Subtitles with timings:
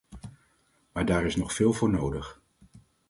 [0.91, 2.41] Maar daar is nog veel voor nodig.